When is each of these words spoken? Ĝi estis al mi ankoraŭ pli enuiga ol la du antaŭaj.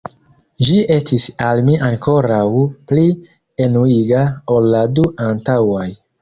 Ĝi 0.67 0.77
estis 0.93 1.25
al 1.47 1.61
mi 1.67 1.75
ankoraŭ 1.87 2.47
pli 2.93 3.05
enuiga 3.67 4.25
ol 4.57 4.71
la 4.73 4.83
du 4.99 5.07
antaŭaj. 5.29 5.87